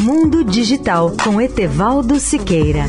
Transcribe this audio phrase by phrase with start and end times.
[0.00, 2.84] Mundo Digital com Etevaldo Siqueira.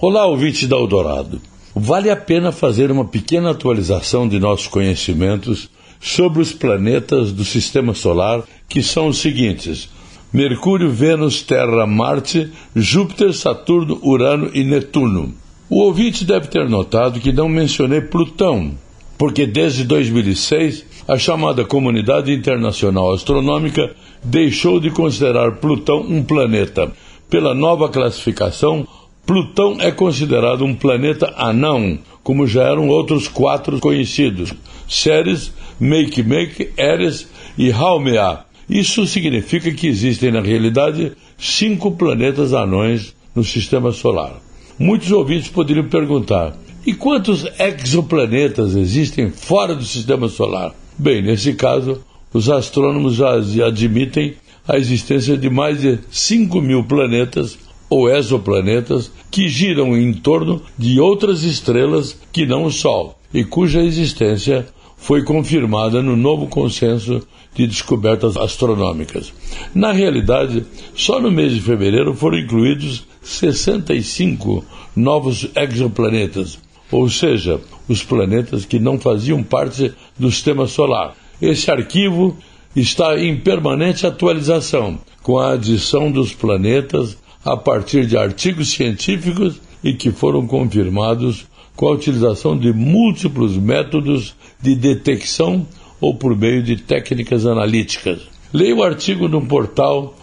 [0.00, 1.40] Olá, ouvinte da Eldorado.
[1.72, 7.94] Vale a pena fazer uma pequena atualização de nossos conhecimentos sobre os planetas do Sistema
[7.94, 9.88] Solar, que são os seguintes:
[10.32, 15.39] Mercúrio, Vênus, Terra, Marte, Júpiter, Saturno, Urano e Netuno.
[15.72, 18.72] O ouvinte deve ter notado que não mencionei Plutão,
[19.16, 26.90] porque desde 2006 a chamada Comunidade Internacional Astronômica deixou de considerar Plutão um planeta.
[27.30, 28.84] Pela nova classificação,
[29.24, 34.52] Plutão é considerado um planeta anão, como já eram outros quatro conhecidos:
[34.88, 38.40] Ceres, Make-Make, Eris e Haumea.
[38.68, 44.49] Isso significa que existem, na realidade, cinco planetas anões no sistema solar.
[44.80, 50.74] Muitos ouvintes poderiam perguntar: e quantos exoplanetas existem fora do sistema solar?
[50.96, 52.00] Bem, nesse caso,
[52.32, 53.34] os astrônomos já
[53.66, 57.58] admitem a existência de mais de 5 mil planetas
[57.90, 63.82] ou exoplanetas que giram em torno de outras estrelas que não o Sol e cuja
[63.82, 67.20] existência foi confirmada no novo consenso
[67.54, 69.30] de descobertas astronômicas.
[69.74, 74.64] Na realidade, só no mês de fevereiro foram incluídos 65
[74.96, 76.58] novos exoplanetas,
[76.90, 81.14] ou seja, os planetas que não faziam parte do sistema solar.
[81.40, 82.36] Esse arquivo
[82.74, 89.94] está em permanente atualização, com a adição dos planetas a partir de artigos científicos e
[89.94, 95.66] que foram confirmados com a utilização de múltiplos métodos de detecção
[96.00, 98.20] ou por meio de técnicas analíticas.
[98.52, 100.14] Leia o artigo no portal